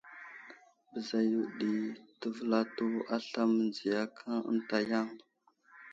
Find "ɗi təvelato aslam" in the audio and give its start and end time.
1.57-3.49